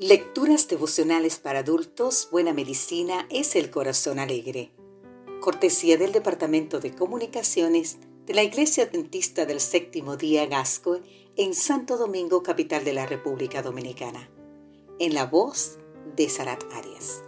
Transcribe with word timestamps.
Lecturas 0.00 0.68
devocionales 0.68 1.40
para 1.40 1.58
adultos, 1.58 2.28
Buena 2.30 2.52
Medicina 2.52 3.26
es 3.30 3.56
el 3.56 3.68
Corazón 3.68 4.20
Alegre. 4.20 4.70
Cortesía 5.40 5.96
del 5.96 6.12
Departamento 6.12 6.78
de 6.78 6.94
Comunicaciones 6.94 7.98
de 8.24 8.32
la 8.32 8.44
Iglesia 8.44 8.84
Adventista 8.84 9.44
del 9.44 9.58
Séptimo 9.58 10.16
Día 10.16 10.46
Gasco 10.46 11.00
en 11.34 11.52
Santo 11.52 11.96
Domingo, 11.96 12.44
capital 12.44 12.84
de 12.84 12.92
la 12.92 13.06
República 13.06 13.60
Dominicana. 13.60 14.30
En 15.00 15.14
la 15.14 15.26
voz 15.26 15.80
de 16.14 16.28
Sarat 16.28 16.62
Arias. 16.74 17.24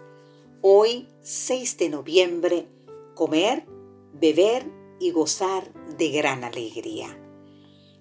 Hoy, 0.61 1.09
6 1.23 1.77
de 1.77 1.89
noviembre, 1.89 2.69
comer, 3.17 3.67
beber 4.13 4.71
y 5.01 5.11
gozar 5.11 5.73
de 5.99 6.11
gran 6.11 6.45
alegría. 6.45 7.19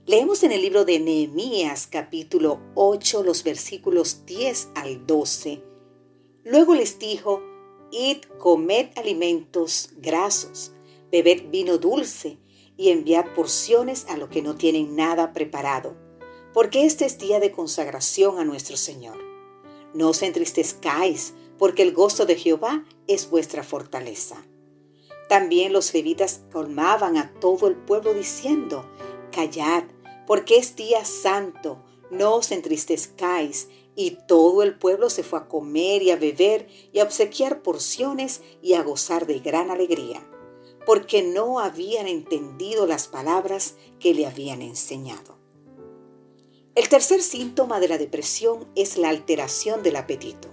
Leemos 0.09 0.41
en 0.41 0.51
el 0.51 0.63
libro 0.63 0.85
de 0.85 0.97
Nehemías 0.97 1.85
capítulo 1.85 2.59
8 2.73 3.21
los 3.21 3.43
versículos 3.43 4.25
10 4.25 4.69
al 4.73 5.05
12. 5.05 5.61
Luego 6.43 6.73
les 6.73 6.97
dijo, 6.97 7.43
Id, 7.91 8.23
comed 8.39 8.87
alimentos 8.95 9.91
grasos, 9.97 10.71
bebed 11.11 11.51
vino 11.51 11.77
dulce 11.77 12.39
y 12.75 12.89
enviad 12.89 13.35
porciones 13.35 14.07
a 14.09 14.17
los 14.17 14.29
que 14.29 14.41
no 14.41 14.55
tienen 14.55 14.95
nada 14.95 15.31
preparado, 15.31 15.95
porque 16.55 16.87
este 16.87 17.05
es 17.05 17.19
día 17.19 17.39
de 17.39 17.51
consagración 17.51 18.39
a 18.39 18.45
nuestro 18.45 18.77
Señor. 18.77 19.19
No 19.93 20.09
os 20.09 20.23
entristezcáis, 20.23 21.35
porque 21.59 21.83
el 21.83 21.93
gozo 21.93 22.25
de 22.25 22.35
Jehová 22.35 22.83
es 23.05 23.29
vuestra 23.29 23.61
fortaleza. 23.61 24.43
También 25.27 25.71
los 25.71 25.93
levitas 25.93 26.41
colmaban 26.51 27.15
a 27.15 27.31
todo 27.35 27.67
el 27.67 27.75
pueblo 27.75 28.15
diciendo, 28.15 28.89
Callad, 29.31 29.83
porque 30.29 30.57
es 30.57 30.75
día 30.75 31.05
santo, 31.05 31.83
no 32.11 32.35
os 32.35 32.51
entristezcáis. 32.51 33.67
Y 33.95 34.19
todo 34.27 34.61
el 34.61 34.77
pueblo 34.77 35.09
se 35.09 35.23
fue 35.23 35.39
a 35.39 35.47
comer 35.47 36.03
y 36.03 36.11
a 36.11 36.17
beber 36.17 36.67
y 36.93 36.99
a 36.99 37.03
obsequiar 37.03 37.63
porciones 37.63 38.41
y 38.61 38.75
a 38.75 38.83
gozar 38.83 39.25
de 39.25 39.39
gran 39.39 39.71
alegría, 39.71 40.21
porque 40.85 41.23
no 41.23 41.59
habían 41.59 42.07
entendido 42.07 42.85
las 42.85 43.07
palabras 43.07 43.73
que 43.99 44.13
le 44.13 44.27
habían 44.27 44.61
enseñado. 44.61 45.35
El 46.75 46.89
tercer 46.89 47.23
síntoma 47.23 47.79
de 47.79 47.87
la 47.87 47.97
depresión 47.97 48.67
es 48.75 48.97
la 48.97 49.09
alteración 49.09 49.81
del 49.81 49.95
apetito, 49.95 50.49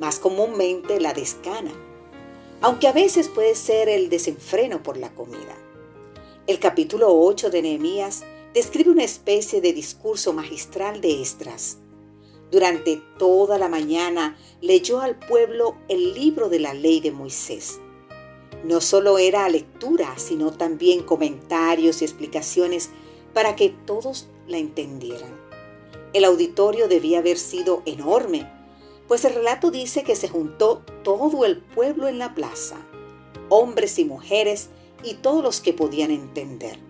más 0.00 0.18
comúnmente 0.18 1.00
la 1.00 1.12
descana, 1.12 1.70
aunque 2.62 2.88
a 2.88 2.92
veces 2.92 3.28
puede 3.28 3.54
ser 3.54 3.88
el 3.88 4.10
desenfreno 4.10 4.82
por 4.82 4.96
la 4.96 5.14
comida. 5.14 5.56
El 6.48 6.58
capítulo 6.58 7.16
8 7.16 7.50
de 7.50 7.62
Nehemías 7.62 8.24
describe 8.54 8.90
una 8.90 9.04
especie 9.04 9.60
de 9.60 9.72
discurso 9.72 10.32
magistral 10.32 11.00
de 11.00 11.20
Estras. 11.22 11.78
Durante 12.50 13.02
toda 13.18 13.58
la 13.58 13.68
mañana 13.68 14.38
leyó 14.60 15.00
al 15.00 15.18
pueblo 15.18 15.76
el 15.88 16.14
libro 16.14 16.48
de 16.48 16.60
la 16.60 16.72
ley 16.72 17.00
de 17.00 17.12
Moisés. 17.12 17.78
No 18.64 18.80
solo 18.80 19.18
era 19.18 19.48
lectura, 19.48 20.14
sino 20.16 20.52
también 20.52 21.02
comentarios 21.02 22.00
y 22.00 22.06
explicaciones 22.06 22.90
para 23.34 23.54
que 23.54 23.68
todos 23.68 24.28
la 24.46 24.58
entendieran. 24.58 25.38
El 26.14 26.24
auditorio 26.24 26.88
debía 26.88 27.18
haber 27.18 27.36
sido 27.36 27.82
enorme, 27.84 28.50
pues 29.06 29.24
el 29.24 29.34
relato 29.34 29.70
dice 29.70 30.02
que 30.02 30.16
se 30.16 30.28
juntó 30.28 30.82
todo 31.04 31.44
el 31.44 31.58
pueblo 31.58 32.08
en 32.08 32.18
la 32.18 32.34
plaza, 32.34 32.76
hombres 33.50 33.98
y 33.98 34.06
mujeres 34.06 34.70
y 35.04 35.14
todos 35.14 35.42
los 35.42 35.60
que 35.60 35.74
podían 35.74 36.10
entender. 36.10 36.87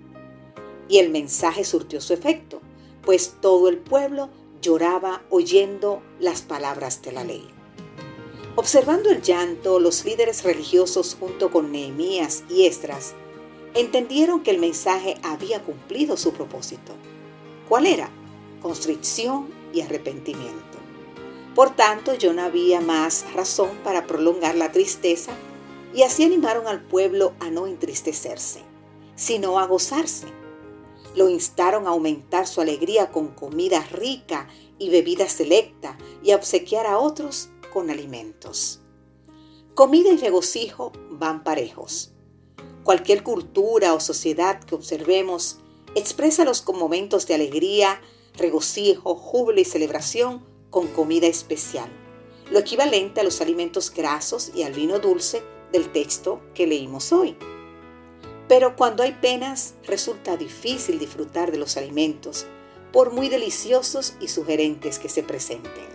Y 0.88 0.98
el 0.98 1.10
mensaje 1.10 1.64
surtió 1.64 2.00
su 2.00 2.14
efecto, 2.14 2.60
pues 3.02 3.36
todo 3.40 3.68
el 3.68 3.78
pueblo 3.78 4.30
lloraba 4.60 5.22
oyendo 5.30 6.02
las 6.18 6.42
palabras 6.42 7.02
de 7.02 7.12
la 7.12 7.24
ley. 7.24 7.46
Observando 8.56 9.10
el 9.10 9.22
llanto, 9.22 9.78
los 9.78 10.04
líderes 10.04 10.42
religiosos 10.42 11.16
junto 11.18 11.50
con 11.50 11.70
Nehemías 11.70 12.42
y 12.48 12.66
Estras 12.66 13.14
entendieron 13.74 14.42
que 14.42 14.50
el 14.50 14.58
mensaje 14.58 15.16
había 15.22 15.62
cumplido 15.62 16.16
su 16.16 16.32
propósito. 16.32 16.92
¿Cuál 17.68 17.86
era? 17.86 18.10
Constricción 18.60 19.48
y 19.72 19.82
arrepentimiento. 19.82 20.78
Por 21.54 21.76
tanto, 21.76 22.14
ya 22.14 22.32
no 22.32 22.42
había 22.42 22.80
más 22.80 23.32
razón 23.34 23.70
para 23.84 24.06
prolongar 24.06 24.56
la 24.56 24.72
tristeza 24.72 25.32
y 25.94 26.02
así 26.02 26.24
animaron 26.24 26.66
al 26.66 26.82
pueblo 26.82 27.34
a 27.40 27.50
no 27.50 27.66
entristecerse, 27.66 28.60
sino 29.14 29.58
a 29.58 29.66
gozarse 29.66 30.26
lo 31.18 31.28
instaron 31.28 31.86
a 31.86 31.90
aumentar 31.90 32.46
su 32.46 32.60
alegría 32.60 33.10
con 33.10 33.28
comida 33.34 33.80
rica 33.90 34.48
y 34.78 34.88
bebida 34.88 35.28
selecta 35.28 35.98
y 36.22 36.30
a 36.30 36.36
obsequiar 36.36 36.86
a 36.86 36.98
otros 36.98 37.50
con 37.72 37.90
alimentos. 37.90 38.80
Comida 39.74 40.10
y 40.12 40.16
regocijo 40.16 40.92
van 41.10 41.42
parejos. 41.42 42.12
Cualquier 42.84 43.24
cultura 43.24 43.94
o 43.94 44.00
sociedad 44.00 44.62
que 44.62 44.76
observemos 44.76 45.58
expresa 45.96 46.44
los 46.44 46.64
momentos 46.68 47.26
de 47.26 47.34
alegría, 47.34 48.00
regocijo, 48.36 49.16
júbilo 49.16 49.60
y 49.60 49.64
celebración 49.64 50.46
con 50.70 50.86
comida 50.86 51.26
especial, 51.26 51.90
lo 52.52 52.60
equivalente 52.60 53.20
a 53.20 53.24
los 53.24 53.40
alimentos 53.40 53.92
grasos 53.92 54.52
y 54.54 54.62
al 54.62 54.72
vino 54.72 55.00
dulce 55.00 55.42
del 55.72 55.90
texto 55.90 56.40
que 56.54 56.68
leímos 56.68 57.12
hoy. 57.12 57.36
Pero 58.48 58.76
cuando 58.76 59.02
hay 59.02 59.12
penas 59.12 59.74
resulta 59.84 60.36
difícil 60.36 60.98
disfrutar 60.98 61.52
de 61.52 61.58
los 61.58 61.76
alimentos, 61.76 62.46
por 62.92 63.12
muy 63.12 63.28
deliciosos 63.28 64.14
y 64.20 64.28
sugerentes 64.28 64.98
que 64.98 65.10
se 65.10 65.22
presenten. 65.22 65.86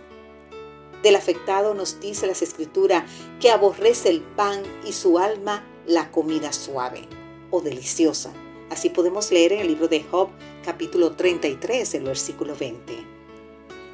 Del 1.01 1.15
afectado 1.15 1.73
nos 1.73 1.99
dice 1.99 2.27
la 2.27 2.33
escritura 2.33 3.05
que 3.41 3.51
aborrece 3.51 4.09
el 4.09 4.21
pan 4.21 4.61
y 4.85 4.93
su 4.93 5.17
alma 5.19 5.65
la 5.85 6.11
comida 6.11 6.53
suave 6.53 7.07
o 7.51 7.61
deliciosa. 7.61 8.31
Así 8.69 8.89
podemos 8.89 9.31
leer 9.31 9.53
en 9.53 9.59
el 9.59 9.67
libro 9.67 9.87
de 9.87 10.03
Job 10.03 10.29
capítulo 10.63 11.15
33, 11.15 11.95
el 11.95 12.03
versículo 12.03 12.55
20. 12.55 12.93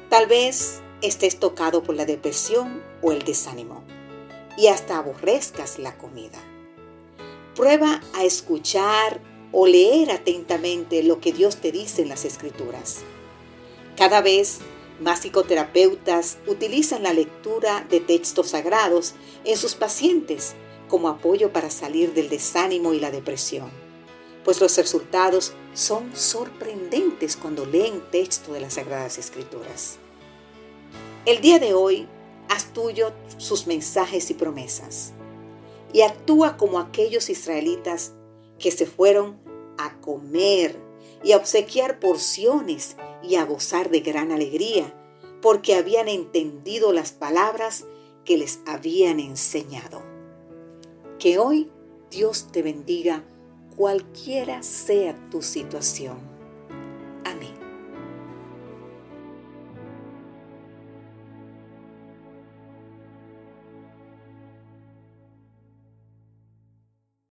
Tal 0.08 0.26
vez 0.26 0.80
estés 1.02 1.40
tocado 1.40 1.82
por 1.82 1.94
la 1.96 2.04
depresión 2.04 2.82
o 3.02 3.10
el 3.12 3.24
desánimo 3.24 3.82
y 4.56 4.68
hasta 4.68 4.98
aborrezcas 4.98 5.78
la 5.78 5.96
comida. 5.98 6.38
Prueba 7.60 8.00
a 8.14 8.24
escuchar 8.24 9.20
o 9.52 9.66
leer 9.66 10.12
atentamente 10.12 11.02
lo 11.02 11.20
que 11.20 11.30
Dios 11.30 11.58
te 11.58 11.70
dice 11.70 12.00
en 12.00 12.08
las 12.08 12.24
escrituras. 12.24 13.00
Cada 13.98 14.22
vez 14.22 14.60
más 14.98 15.20
psicoterapeutas 15.20 16.38
utilizan 16.46 17.02
la 17.02 17.12
lectura 17.12 17.86
de 17.90 18.00
textos 18.00 18.48
sagrados 18.48 19.12
en 19.44 19.58
sus 19.58 19.74
pacientes 19.74 20.54
como 20.88 21.10
apoyo 21.10 21.52
para 21.52 21.68
salir 21.68 22.14
del 22.14 22.30
desánimo 22.30 22.94
y 22.94 22.98
la 22.98 23.10
depresión, 23.10 23.70
pues 24.42 24.58
los 24.58 24.74
resultados 24.78 25.52
son 25.74 26.16
sorprendentes 26.16 27.36
cuando 27.36 27.66
leen 27.66 28.02
texto 28.10 28.54
de 28.54 28.60
las 28.60 28.72
Sagradas 28.72 29.18
Escrituras. 29.18 29.98
El 31.26 31.42
día 31.42 31.58
de 31.58 31.74
hoy, 31.74 32.08
haz 32.48 32.72
tuyo 32.72 33.12
sus 33.36 33.66
mensajes 33.66 34.30
y 34.30 34.34
promesas 34.34 35.12
y 35.92 36.02
actúa 36.02 36.56
como 36.56 36.78
aquellos 36.78 37.30
israelitas 37.30 38.12
que 38.58 38.70
se 38.70 38.86
fueron 38.86 39.38
a 39.78 40.00
comer 40.00 40.76
y 41.22 41.32
a 41.32 41.36
obsequiar 41.36 41.98
porciones 41.98 42.96
y 43.22 43.36
a 43.36 43.44
gozar 43.44 43.90
de 43.90 44.00
gran 44.00 44.32
alegría, 44.32 44.94
porque 45.42 45.74
habían 45.74 46.08
entendido 46.08 46.92
las 46.92 47.12
palabras 47.12 47.84
que 48.24 48.36
les 48.36 48.60
habían 48.66 49.20
enseñado. 49.20 50.02
Que 51.18 51.38
hoy 51.38 51.70
Dios 52.10 52.48
te 52.52 52.62
bendiga 52.62 53.24
cualquiera 53.76 54.62
sea 54.62 55.14
tu 55.30 55.42
situación. 55.42 56.39